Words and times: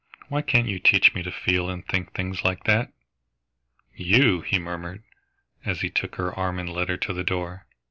Why 0.29 0.41
can't 0.41 0.67
you 0.67 0.79
teach 0.79 1.13
me 1.13 1.21
to 1.21 1.29
feel 1.31 1.69
and 1.69 1.85
think 1.85 2.11
things 2.11 2.43
like 2.43 2.63
that?" 2.63 2.91
"You!" 3.93 4.41
he 4.41 4.57
murmured, 4.57 5.03
as 5.63 5.81
he 5.81 5.91
took 5.91 6.15
her 6.15 6.33
arm 6.33 6.57
and 6.57 6.67
led 6.73 6.89
her 6.89 6.97
to 6.97 7.13
the 7.13 7.23
door. 7.23 7.67